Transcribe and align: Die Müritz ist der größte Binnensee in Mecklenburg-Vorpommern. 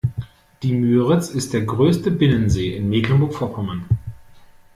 Die 0.63 0.73
Müritz 0.73 1.29
ist 1.29 1.53
der 1.53 1.61
größte 1.61 2.09
Binnensee 2.09 2.75
in 2.75 2.89
Mecklenburg-Vorpommern. 2.89 3.85